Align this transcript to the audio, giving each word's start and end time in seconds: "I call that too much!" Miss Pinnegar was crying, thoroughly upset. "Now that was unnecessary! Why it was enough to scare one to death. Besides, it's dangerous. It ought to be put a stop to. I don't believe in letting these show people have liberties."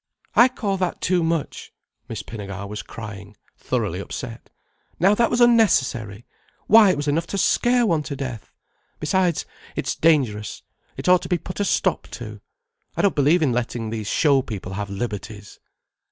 "I 0.35 0.47
call 0.47 0.77
that 0.77 0.99
too 0.99 1.21
much!" 1.21 1.71
Miss 2.09 2.23
Pinnegar 2.23 2.65
was 2.67 2.81
crying, 2.81 3.37
thoroughly 3.55 3.99
upset. 3.99 4.49
"Now 4.99 5.13
that 5.13 5.29
was 5.29 5.39
unnecessary! 5.41 6.25
Why 6.65 6.89
it 6.89 6.97
was 6.97 7.07
enough 7.07 7.27
to 7.27 7.37
scare 7.37 7.85
one 7.85 8.01
to 8.09 8.15
death. 8.15 8.51
Besides, 8.99 9.45
it's 9.75 9.93
dangerous. 9.95 10.63
It 10.97 11.07
ought 11.07 11.21
to 11.21 11.29
be 11.29 11.37
put 11.37 11.59
a 11.59 11.63
stop 11.65 12.07
to. 12.13 12.41
I 12.97 13.03
don't 13.03 13.13
believe 13.13 13.43
in 13.43 13.53
letting 13.53 13.91
these 13.91 14.07
show 14.07 14.41
people 14.41 14.73
have 14.73 14.89
liberties." 14.89 15.59